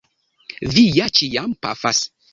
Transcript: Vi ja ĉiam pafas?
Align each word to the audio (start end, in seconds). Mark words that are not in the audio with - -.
Vi 0.77 0.85
ja 0.95 1.05
ĉiam 1.19 1.53
pafas? 1.67 2.01